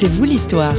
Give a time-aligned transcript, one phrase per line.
[0.00, 0.76] C'est vous l'histoire.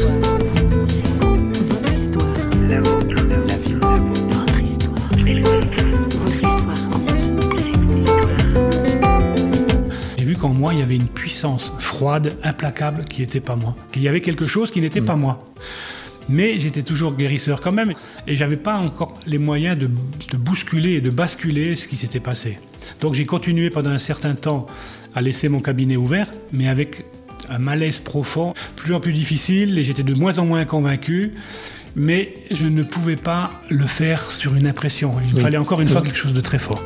[10.18, 13.76] J'ai vu qu'en moi, il y avait une puissance froide, implacable, qui n'était pas moi.
[13.92, 15.46] Qu'il y avait quelque chose qui n'était pas moi.
[16.30, 17.92] Mais j'étais toujours guérisseur quand même,
[18.26, 19.88] et j'avais pas encore les moyens de,
[20.32, 22.58] de bousculer et de basculer ce qui s'était passé.
[23.02, 24.66] Donc j'ai continué pendant un certain temps
[25.14, 27.04] à laisser mon cabinet ouvert, mais avec
[27.50, 31.34] un malaise profond, plus en plus difficile, et j'étais de moins en moins convaincu.
[31.96, 35.16] Mais je ne pouvais pas le faire sur une impression.
[35.26, 35.42] Il me Oui.
[35.42, 36.82] fallait encore une fois quelque chose de très fort.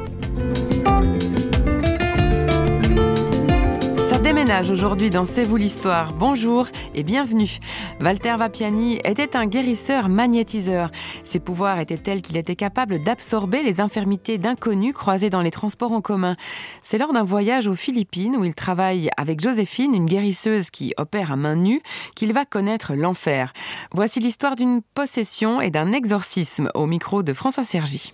[4.62, 6.14] Aujourd'hui dans C'est vous l'histoire.
[6.14, 7.58] Bonjour et bienvenue.
[8.00, 10.92] Walter Vapiani était un guérisseur magnétiseur.
[11.24, 15.92] Ses pouvoirs étaient tels qu'il était capable d'absorber les infirmités d'inconnus croisés dans les transports
[15.92, 16.36] en commun.
[16.84, 21.32] C'est lors d'un voyage aux Philippines où il travaille avec Joséphine, une guérisseuse qui opère
[21.32, 21.82] à main nue,
[22.16, 23.54] qu'il va connaître l'enfer.
[23.92, 28.14] Voici l'histoire d'une possession et d'un exorcisme au micro de François Sergi.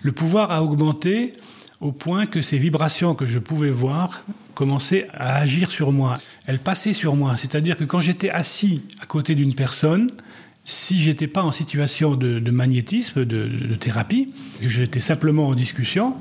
[0.00, 1.34] Le pouvoir a augmenté
[1.82, 4.24] au point que ces vibrations que je pouvais voir
[4.60, 6.12] commençaient à agir sur moi.
[6.44, 7.38] Elles passaient sur moi.
[7.38, 10.06] C'est-à-dire que quand j'étais assis à côté d'une personne,
[10.66, 14.28] si j'étais pas en situation de, de magnétisme, de, de thérapie,
[14.60, 16.14] que j'étais simplement en discussion,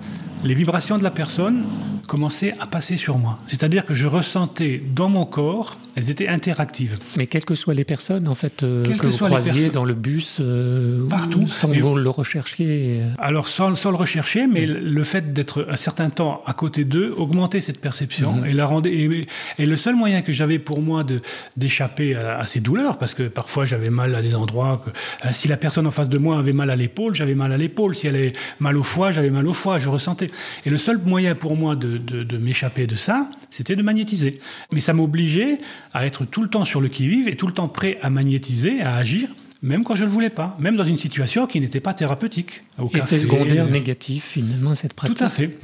[0.46, 1.66] les vibrations de la personne
[2.10, 3.38] commençaient à passer sur moi.
[3.48, 6.98] C'est-à-dire que je ressentais dans mon corps, elles étaient interactives.
[7.18, 9.94] Mais quelles que soient les personnes, en fait, euh, que que vous croisiez dans le
[9.94, 11.42] bus, euh, Partout.
[11.42, 13.00] ou sans vous le recherchiez.
[13.02, 16.84] euh, Alors, sans, sans le rechercher, mais le fait d'être un certain temps à côté
[16.84, 18.92] d'eux augmentait cette perception et la rendait.
[18.94, 19.28] Et,
[19.60, 21.22] et le seul moyen que j'avais pour moi de
[21.58, 24.82] d'échapper à, à ces douleurs, parce que parfois j'avais mal à des endroits.
[24.84, 27.52] Que, euh, si la personne en face de moi avait mal à l'épaule, j'avais mal
[27.52, 27.94] à l'épaule.
[27.94, 29.78] Si elle avait mal au foie, j'avais mal au foie.
[29.78, 30.28] Je ressentais.
[30.66, 34.40] Et le seul moyen pour moi de, de- de m'échapper de ça, c'était de magnétiser.
[34.72, 35.60] Mais ça m'obligeait
[35.94, 38.82] à être tout le temps sur le qui-vive et tout le temps prêt à magnétiser,
[38.82, 39.30] à agir.
[39.62, 42.62] Même quand je ne le voulais pas, même dans une situation qui n'était pas thérapeutique.
[42.78, 45.18] Au Effet café, secondaire euh, négatif, finalement, cette pratique.
[45.18, 45.58] tout à fait.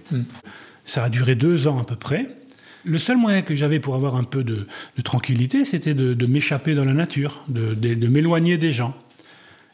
[0.86, 2.28] Ça a duré deux ans à peu près.
[2.84, 4.68] Le seul moyen que j'avais pour avoir un peu de,
[4.98, 8.94] de tranquillité, c'était de, de m'échapper dans la nature, de m'éloigner des gens.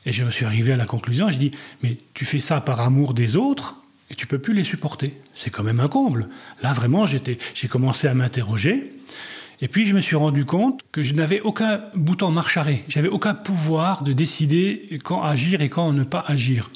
[0.06, 1.52] Et je me suis arrivé à la conclusion, je dis,
[1.84, 3.76] mais tu fais ça par amour des autres
[4.12, 5.14] et tu peux plus les supporter.
[5.34, 6.28] C'est quand même un comble.
[6.62, 8.94] Là, vraiment, j'étais, j'ai commencé à m'interroger.
[9.62, 12.84] Et puis, je me suis rendu compte que je n'avais aucun bouton marche arrêt.
[12.90, 16.70] J'avais aucun pouvoir de décider quand agir et quand ne pas agir.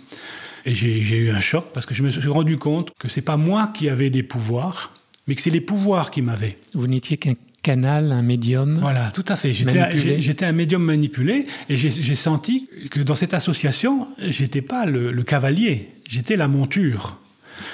[0.66, 3.22] Et j'ai j'ai eu un choc parce que je me suis rendu compte que c'est
[3.22, 4.94] pas moi qui avais des pouvoirs,
[5.28, 6.56] mais que c'est les pouvoirs qui m'avaient.
[6.74, 8.78] Vous n'étiez qu'un canal, un médium.
[8.80, 9.54] Voilà, tout à fait.
[9.54, 14.86] J'étais un, j'étais médium manipulé et j'ai j'ai senti que dans cette association, j'étais pas
[14.86, 17.18] le, le cavalier, j'étais la monture.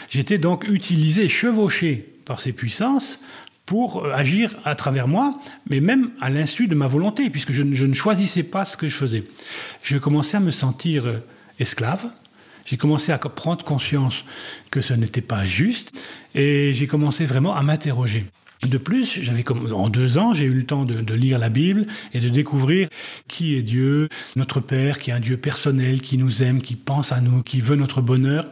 [0.09, 3.21] J'étais donc utilisé, chevauché par ces puissances
[3.65, 7.63] pour euh, agir à travers moi, mais même à l'insu de ma volonté, puisque je,
[7.63, 9.23] ne- choisissais pas ce que je faisais.
[9.83, 11.19] Je commençais à me sentir euh,
[11.59, 12.07] esclave.
[12.65, 14.23] J'ai commencé à prendre conscience
[14.69, 15.97] que ce n'était pas juste
[16.35, 18.25] et j'ai commencé vraiment à m'interroger.
[18.63, 22.19] De plus, j'avais en deux ans, j'ai eu le temps de lire la Bible et
[22.19, 22.89] de découvrir
[23.27, 27.11] qui est Dieu, notre Père, qui est un Dieu personnel, qui nous aime, qui pense
[27.11, 28.45] à nous, qui veut notre bonheur.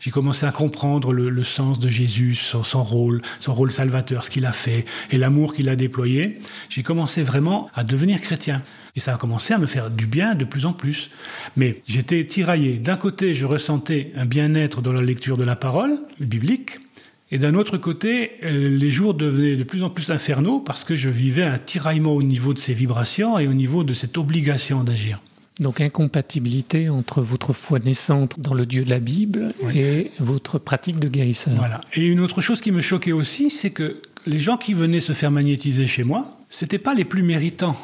[0.00, 4.30] J'ai commencé à comprendre le, sens de Jésus, son, son rôle, son rôle salvateur, ce
[4.30, 6.38] qu'il a fait et l'amour qu'il a déployé.
[6.68, 8.62] J'ai commencé vraiment à devenir chrétien.
[8.94, 11.10] Et ça a commencé à me faire du bien de plus en plus.
[11.56, 12.78] Mais j'étais tiraillé.
[12.78, 16.78] D'un côté, je ressentais un bien-être dans la lecture de la parole biblique.
[17.30, 20.94] Et d'un autre côté, euh, les jours devenaient de plus en plus infernaux parce que
[20.94, 24.84] je vivais un tiraillement au niveau de ces vibrations et au niveau de cette obligation
[24.84, 25.20] d'agir.
[25.60, 29.78] Donc incompatibilité entre votre foi naissante dans le Dieu de la Bible Oui.
[29.78, 31.54] et votre pratique de guérisseur.
[31.56, 31.80] Voilà.
[31.94, 35.14] Et une autre chose qui me choquait aussi, c'est que les gens qui venaient se
[35.14, 37.76] faire magnétiser chez moi, c'était pas les plus méritants.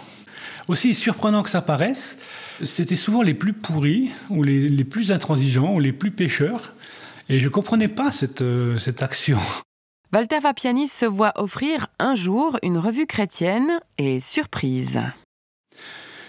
[0.69, 2.19] Aussi surprenant que ça paraisse,
[2.63, 6.73] c'était souvent les plus pourris, ou les, les plus intransigeants, ou les plus pécheurs.
[7.29, 9.39] Et je comprenais pas cette, euh, cette action.
[10.13, 15.01] Walter Vapiani se voit offrir un jour une revue chrétienne et surprise.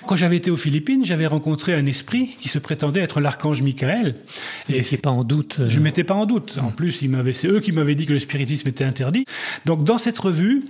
[0.06, 4.16] Quand j'avais été aux Philippines, j'avais rencontré un esprit qui se prétendait être l'archange Michael.
[4.68, 5.58] Vous n'étiez pas en doute.
[5.60, 6.58] euh, Je ne mettais pas en doute.
[6.62, 6.92] En plus,
[7.34, 9.26] c'est eux qui m'avaient dit que le spiritisme était interdit.
[9.66, 10.64] Donc, dans cette revue,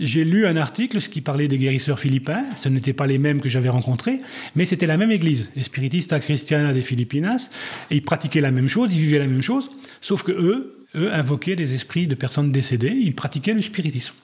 [0.00, 2.44] j'ai lu un article qui parlait des guérisseurs philippins.
[2.56, 4.20] Ce n'étaient pas les mêmes que j'avais rencontrés,
[4.54, 7.50] mais c'était la même église, les Spiritistas Christiana des Filipinas.
[7.90, 9.70] Et ils pratiquaient la même chose, ils vivaient la même chose,
[10.00, 14.14] sauf que eux, eux invoquaient des esprits de personnes décédées, ils pratiquaient le spiritisme.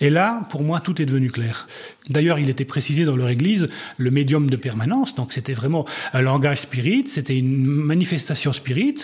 [0.00, 1.66] Et là, pour moi, tout est devenu clair.
[2.08, 6.22] D'ailleurs, il était précisé dans leur église le médium de permanence, donc c'était vraiment un
[6.22, 8.94] langage spirit, c'était une manifestation spirit,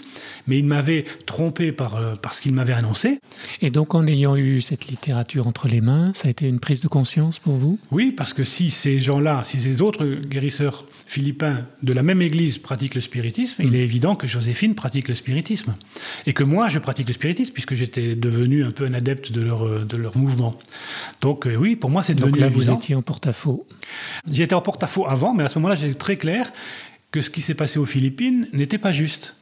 [0.46, 3.18] mais il m'avait trompé par, euh, par ce qu'il m'avait annoncé.
[3.60, 6.80] Et donc, en ayant eu cette littérature entre les mains, ça a été une prise
[6.80, 7.78] de conscience pour vous?
[7.90, 12.58] Oui, parce que si ces gens-là, si ces autres guérisseurs philippins de la même église
[12.58, 15.74] pratiquent le spiritisme, il est évident que Joséphine pratique le spiritisme.
[16.26, 19.42] Et que moi, je pratique le spiritisme, puisque j'étais devenu un peu un adepte de
[19.42, 20.56] leur, euh, de leur mouvement.
[21.20, 23.66] Donc euh, oui, pour moi, c'est devenu Donc là, vous étiez en porte-à-faux.
[24.30, 26.52] J'étais en porte-à-faux avant, mais à ce moment-là, j'étais très clair
[27.10, 29.36] que ce qui s'est passé aux Philippines n'était pas juste.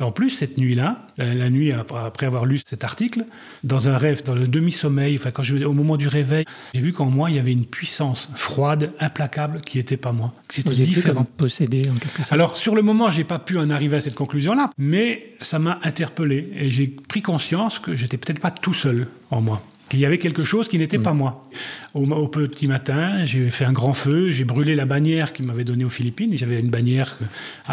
[0.00, 3.24] Et en plus, cette nuit-là, la, nuit ap- après avoir lu cet article,
[3.64, 6.92] dans un rêve, dans le demi-sommeil, enfin, quand je, au moment du réveil, j'ai vu
[6.92, 10.32] qu'en moi, il y avait une puissance froide, implacable, qui n'était pas moi.
[10.48, 11.26] C'était différent.
[11.36, 12.32] possédé en quelque sorte.
[12.32, 15.78] Alors, sur le moment, j'ai pas pu en arriver à cette conclusion-là, mais ça m'a
[15.82, 19.62] interpellé et j'ai pris conscience que j'étais peut-être pas tout seul en moi.
[19.88, 21.48] Qu'il y avait quelque chose qui n'était pas moi.
[21.94, 25.64] Au, au petit matin, j'ai fait un grand feu, j'ai brûlé la bannière qu'ils m'avaient
[25.64, 26.30] donnée aux Philippines.
[26.36, 27.18] J'avais une bannière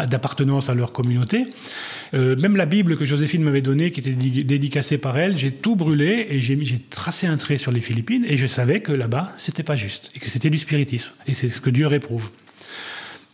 [0.08, 1.46] d'appartenance à leur communauté.
[2.14, 5.50] Euh, même la Bible que Joséphine m'avait donnée, qui était dédi- dédicacée par elle, j'ai
[5.50, 6.58] tout brûlé et j'ai
[6.88, 10.18] tracé un trait sur les Philippines et je savais que là-bas, c'était pas juste et
[10.18, 11.10] que c'était du spiritisme.
[11.26, 12.30] Et c'est ce que Dieu réprouve.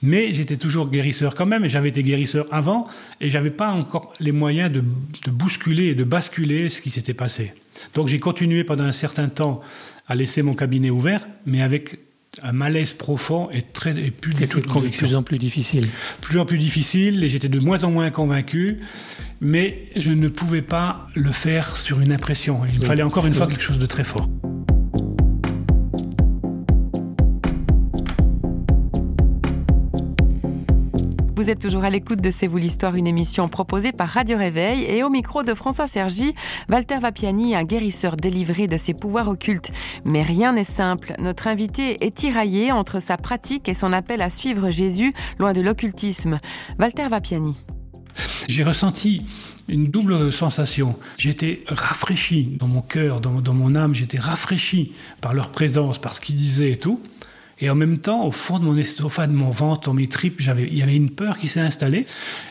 [0.02, 2.88] Mais j'étais toujours guérisseur quand même, et j'avais été guérisseur avant,
[3.20, 4.80] et j'avais pas encore les moyens de,
[5.24, 7.54] de bousculer et de basculer ce qui s'était passé.
[7.94, 9.60] Donc j'ai continué pendant un certain temps
[10.08, 11.98] à laisser mon cabinet ouvert, mais avec
[12.42, 15.06] un malaise profond et, très, et plus du C'est tout de de conviction.
[15.06, 15.86] plus en plus difficile.
[16.22, 18.78] Plus en plus difficile, et j'étais de moins en moins convaincu,
[19.40, 22.62] mais je ne pouvais pas le faire sur une impression.
[22.66, 22.86] Il me Oui.
[22.86, 24.28] fallait encore une fois quelque chose de très fort.
[31.34, 34.84] Vous êtes toujours à l'écoute de C'est vous l'histoire, une émission proposée par Radio Réveil
[34.84, 36.34] et au micro de François Sergi,
[36.68, 39.72] Walter Vapiani, un guérisseur délivré de ses pouvoirs occultes.
[40.04, 41.14] Mais rien n'est simple.
[41.18, 45.62] Notre invité est tiraillé entre sa pratique et son appel à suivre Jésus loin de
[45.62, 46.38] l'occultisme.
[46.78, 47.56] Walter Vapiani.
[48.46, 49.24] J'ai ressenti
[49.68, 50.96] une double sensation.
[51.16, 54.92] J'étais rafraîchi dans mon cœur, dans, dans mon âme, j'étais rafraîchi
[55.22, 57.00] par leur présence, par ce qu'ils disaient et tout.
[57.62, 60.40] Et en même temps, au fond de mon estomac, de mon ventre, dans mes tripes,
[60.40, 62.06] j'avais, il y avait une peur qui s'est installée.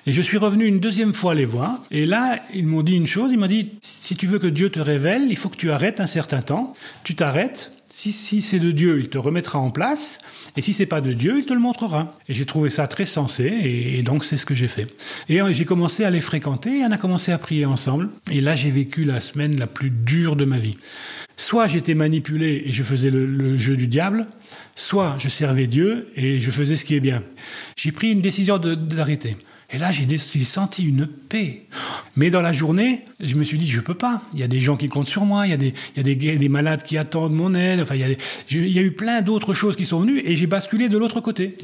[0.08, 1.80] Et je suis revenu une deuxième fois les voir.
[1.92, 3.30] Et là, ils m'ont dit une chose.
[3.34, 6.00] Ils m'ont dit, si tu veux que Dieu te révèle, il faut que tu arrêtes
[6.00, 6.72] un certain temps.
[7.04, 7.74] Tu t'arrêtes.
[7.94, 10.20] Si, c'est de Dieu, il te remettra en place.
[10.56, 12.18] Et si c'est pas de Dieu, il te le montrera.
[12.30, 13.44] Et j'ai trouvé ça très sensé.
[13.64, 14.88] Et, donc, c'est ce que j'ai fait.
[15.28, 16.80] Et euh, j'ai commencé à les fréquenter.
[16.80, 18.10] Et on a commencé à prier ensemble.
[18.32, 20.76] Et là, j'ai vécu la semaine la plus dure de ma vie.
[21.36, 24.28] Soit j'étais manipulé et je faisais le, jeu du diable,
[24.76, 27.24] soit je servais Dieu et je faisais ce qui est bien.
[27.76, 29.38] J'ai pris une décision d'arrêter.
[29.74, 31.66] Et là, j'ai senti une paix.
[32.18, 34.22] Mais dans la journée, je me suis dit, je peux pas.
[34.34, 36.00] Il y a des gens qui comptent sur moi, il y a des, il y
[36.02, 37.80] a des, gue- des malades qui attendent mon aide.
[37.80, 38.18] Enfin, il y a, des-
[38.50, 40.98] je- il y a eu plein d'autres choses qui sont venues et j'ai basculé de
[40.98, 41.56] l'autre côté.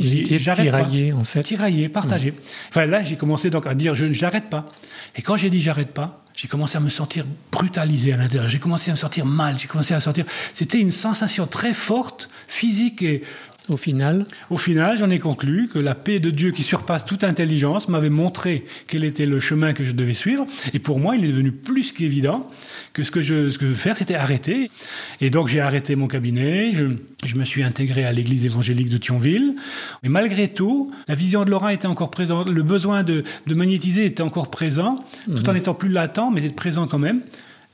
[0.71, 0.79] Pas.
[0.83, 1.43] tiraillé, en fait.
[1.43, 2.33] Tiraillé, partagé.
[2.69, 4.71] Enfin, là, j'ai commencé donc à dire, je j'arrête pas.
[5.17, 8.47] Et quand j'ai dit j'arrête pas, j'ai commencé à me sentir brutalisé à l'intérieur.
[8.47, 9.57] J'ai commencé à me sentir mal.
[9.59, 10.23] J'ai commencé à sentir.
[10.53, 13.23] C'était une sensation très forte, physique et
[13.69, 17.25] Au final, au final, j'en ai conclu que la paix de Dieu qui surpasse toute
[17.25, 20.47] intelligence m'avait montré quel était le chemin que je devais suivre.
[20.73, 22.49] Et pour moi, il est devenu plus qu'évident
[22.93, 24.71] que ce que je, ce que je veux faire, c'était arrêter.
[25.19, 26.71] Et donc, j'ai arrêté mon cabinet.
[26.71, 26.85] Je,
[27.25, 29.55] je me suis intégré à l'église évangélique de Thionville.
[30.01, 32.47] Mais malgré tout, la vision de Laura était encore présente.
[32.47, 36.53] Le besoin de, de magnétiser était encore présent, tout en étant plus latent, mais était
[36.53, 37.21] présent quand même.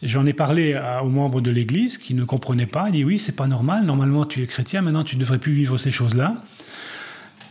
[0.03, 2.85] J'en ai parlé aux membres de l'Église qui ne comprenaient pas.
[2.89, 3.85] Il dit oui, c'est pas normal.
[3.85, 4.81] Normalement, tu es chrétien.
[4.81, 6.43] Maintenant, tu ne devrais plus vivre ces choses-là.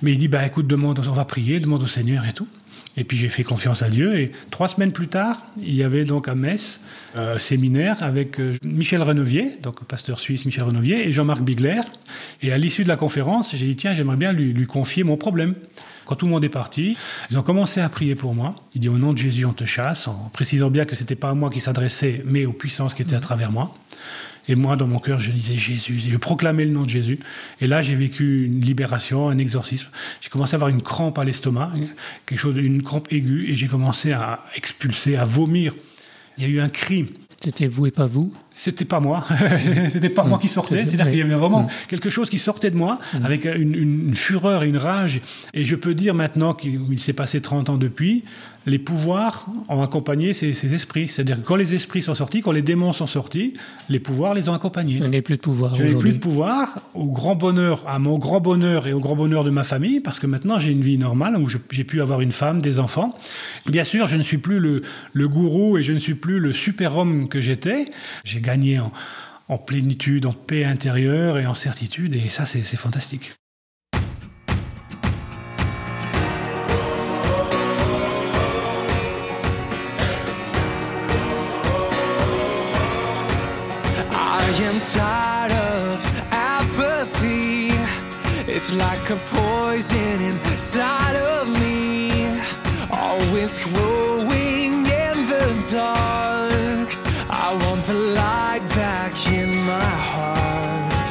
[0.02, 2.48] Mais il dit bah écoute, demande, on va prier, demande au Seigneur et tout.
[2.96, 4.18] Et puis j'ai fait confiance à Dieu.
[4.18, 6.82] Et trois semaines plus tard, il y avait donc à Metz
[7.16, 11.80] euh, un séminaire avec euh, Michel Renovier, donc pasteur suisse Michel Renovier, et Jean-Marc Bigler.
[12.42, 15.54] Et à l'issue de la conférence, j'ai dit tiens, j'aimerais bien lui confier mon problème.
[16.04, 16.96] Quand tout le monde est parti,
[17.30, 18.54] ils ont commencé à prier pour moi.
[18.74, 21.30] Il dit au nom de Jésus, on te chasse, en précisant bien que c'était pas
[21.30, 23.74] à moi qui s'adressait, mais aux puissances qui étaient à travers moi.
[24.48, 27.20] Et moi, dans mon cœur, je disais Jésus, je proclamais le nom de Jésus.
[27.60, 29.86] Et là, j'ai vécu une libération, un exorcisme.
[30.20, 31.70] J'ai commencé à avoir une crampe à l'estomac,
[32.26, 35.74] quelque chose, une crampe aiguë, et j'ai commencé à expulser, à vomir.
[36.38, 37.06] Il y a eu un cri.
[37.42, 38.32] C'était vous et pas vous.
[38.50, 39.24] C'était pas moi,
[39.88, 40.84] c'était pas moi qui sortais.
[40.84, 41.68] c'est- C'est-à-dire qu'il y avait vraiment Mm.
[41.88, 45.20] quelque chose qui sortait de moi avec une, fureur et une rage.
[45.54, 48.24] Et je peux dire maintenant qu'il il s'est passé 30 ans depuis,
[48.66, 51.08] les pouvoirs ont accompagné ces, ces esprits.
[51.08, 53.54] C'est-à-dire que quand les esprits sont sortis, quand les démons sont sortis,
[53.88, 54.96] les pouvoirs les ont accompagnés.
[54.98, 58.18] Vous n'avez plus de pouvoir Je n'ai plus de pouvoir, au grand bonheur, à mon
[58.18, 60.98] grand bonheur et au grand bonheur de ma famille, parce que maintenant j'ai une vie
[60.98, 63.16] normale où je- j'ai pu avoir une femme, des enfants.
[63.66, 66.52] Bien sûr, je ne suis plus le, le gourou et je ne suis plus le
[66.52, 67.86] super-homme que j'étais.
[68.24, 68.92] J'ai gagné en,
[69.48, 72.14] en plénitude, en paix intérieure et en certitude.
[72.14, 73.32] Et ça, c'est fantastique.
[88.54, 92.38] It's like a poison inside of me,
[92.90, 96.88] always growing in the dark.
[97.30, 101.10] I want the light back in my heart.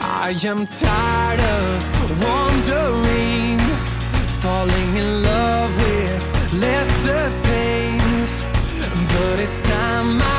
[0.00, 3.58] I am tired of wandering,
[4.42, 6.24] falling in love with
[6.64, 8.42] lesser things,
[9.12, 10.29] but it's time my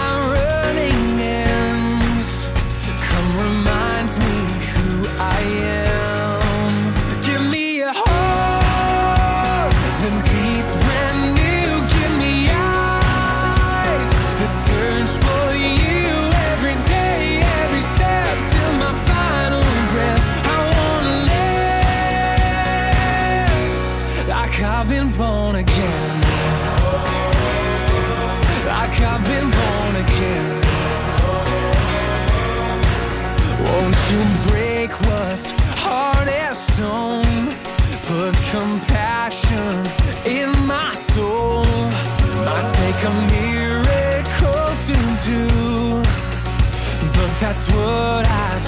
[47.53, 48.60] Alors on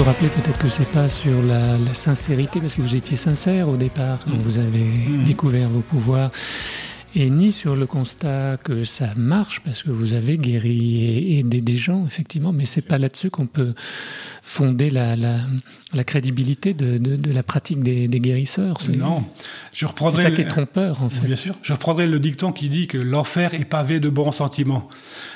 [0.00, 3.76] peut rappeler peut-être que c'est pas sur la, sincérité, parce que vous étiez sincère au
[3.76, 5.24] départ quand vous avez mmh.
[5.24, 6.30] découvert vos pouvoirs,
[7.14, 11.60] et ni sur le constat que ça marche, parce que vous avez guéri et aidé
[11.60, 13.74] des gens, effectivement, mais c'est pas là-dessus qu'on peut
[14.42, 18.78] fonder la, la, crédibilité de, de, la pratique des, des guérisseurs.
[18.96, 19.24] Non,
[19.74, 20.22] je reprendrai.
[20.22, 21.26] C'est ça qui est trompeur, en fait.
[21.26, 21.54] Bien sûr.
[21.62, 24.88] Je reprendrai le dicton qui dit que l'enfer est pavé de bons sentiments.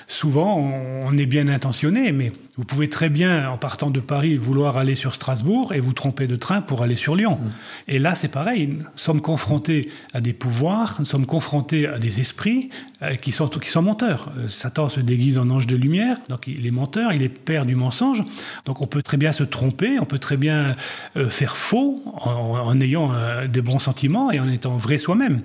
[0.07, 4.77] Souvent, on est bien intentionné, mais vous pouvez très bien, en partant de Paris, vouloir
[4.77, 7.39] aller sur Strasbourg et vous tromper de train pour aller sur Lyon.
[7.41, 7.51] Mm.
[7.89, 8.67] Et là, c'est pareil.
[8.69, 12.71] Nous sommes confrontés à des pouvoirs, nous sommes confrontés à des esprits
[13.03, 14.31] euh, qui, sont, qui sont menteurs.
[14.37, 17.67] Euh, Satan se déguise en ange de lumière, donc il est menteur, il est père
[17.67, 18.23] du mensonge.
[18.65, 20.77] Donc on peut très bien se tromper, on peut très bien
[21.17, 23.13] euh, faire faux en, ayant
[23.49, 25.43] des bons sentiments et en étant vrai soi-même.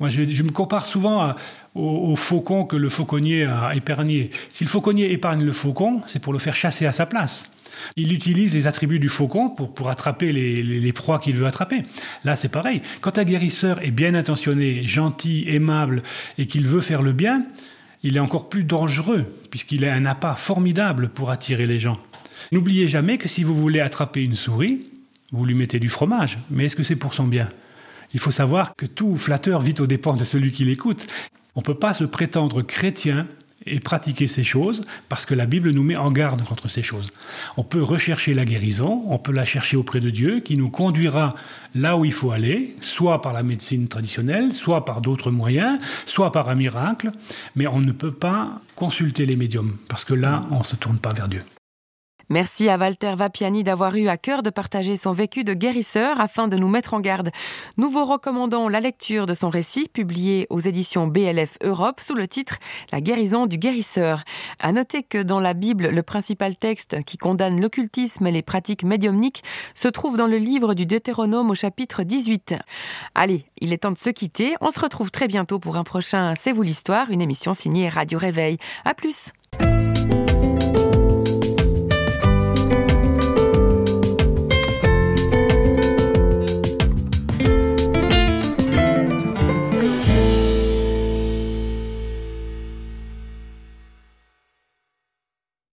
[0.00, 1.34] Moi, je, me compare souvent
[1.74, 4.30] au, faucon que le fauconnier a épargné.
[4.50, 7.52] Si le fauconnier épargne le faucon, c'est pour le faire chasser à sa place.
[7.96, 11.82] Il utilise les attributs du faucon pour, pour attraper les, les, proies qu'il veut attraper.
[12.24, 12.82] Là, c'est pareil.
[13.00, 16.02] Quand un guérisseur est bien intentionné, gentil, aimable
[16.38, 17.44] et qu'il veut faire le bien,
[18.02, 21.98] il est encore plus dangereux puisqu'il a un appât formidable pour attirer les gens.
[22.52, 24.86] N'oubliez jamais que si vous voulez attraper une souris,
[25.32, 26.38] vous lui mettez du fromage.
[26.50, 27.50] Mais est-ce que c'est pour son bien?
[28.12, 31.06] Il faut savoir que tout flatteur vit aux dépens de celui qui l'écoute.
[31.56, 33.26] On ne peut pas se prétendre chrétien
[33.66, 37.10] et pratiquer ces choses parce que la Bible nous met en garde contre ces choses.
[37.56, 41.34] On peut rechercher la guérison, on peut la chercher auprès de Dieu qui nous conduira
[41.74, 46.32] là où il faut aller, soit par la médecine traditionnelle, soit par d'autres moyens, soit
[46.32, 47.10] par un miracle,
[47.56, 50.98] mais on ne peut pas consulter les médiums parce que là, on ne se tourne
[50.98, 51.42] pas vers Dieu.
[52.28, 56.48] Merci à Walter Vapiani d'avoir eu à cœur de partager son vécu de guérisseur afin
[56.48, 57.30] de nous mettre en garde.
[57.76, 62.26] Nous vous recommandons la lecture de son récit publié aux éditions BLF Europe sous le
[62.26, 62.56] titre
[62.92, 64.24] La guérison du guérisseur.
[64.58, 68.84] À noter que dans la Bible, le principal texte qui condamne l'occultisme et les pratiques
[68.84, 72.54] médiumniques se trouve dans le livre du Deutéronome au chapitre 18.
[73.14, 74.54] Allez, il est temps de se quitter.
[74.60, 78.18] On se retrouve très bientôt pour un prochain C'est vous l'histoire, une émission signée Radio
[78.18, 78.58] Réveil.
[78.84, 79.32] À plus!